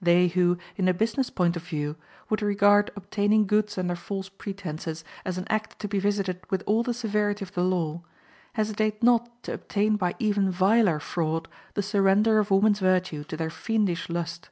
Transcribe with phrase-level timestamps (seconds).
[0.00, 1.96] They who, in a business point of view,
[2.30, 6.82] would regard obtaining goods under false pretenses as an act to be visited with all
[6.82, 8.00] the severity of the law,
[8.54, 13.50] hesitate not to obtain by even viler fraud the surrender of woman's virtue to their
[13.50, 14.48] fiendish lust.